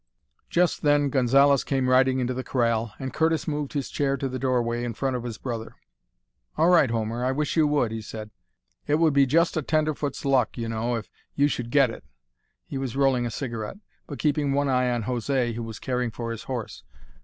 [0.49, 4.39] Just then Gonzalez came riding into the corral, and Curtis moved his chair to the
[4.39, 5.75] doorway, in front of his brother.
[6.57, 8.31] "All right, Homer, I wish you would," he said;
[8.87, 12.03] "it would be just a tenderfoot's luck, you know, if you should get it."
[12.65, 13.77] He was rolling a cigarette,
[14.07, 16.81] but keeping one eye on José, who was caring for his horse.